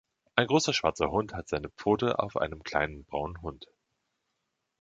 Ein 0.35 0.47
großer 0.47 0.73
schwarzer 0.73 1.11
Hund 1.11 1.35
hat 1.35 1.47
seine 1.47 1.69
Pfote 1.69 2.17
auf 2.17 2.35
einem 2.35 2.63
kleinen 2.63 3.05
braunen 3.05 3.39
Hund. 3.43 3.67